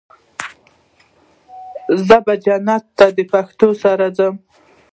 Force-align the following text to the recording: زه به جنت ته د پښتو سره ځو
زه 2.07 2.17
به 2.25 2.33
جنت 2.45 2.83
ته 2.97 3.05
د 3.17 3.19
پښتو 3.31 3.69
سره 3.83 4.05
ځو 4.17 4.29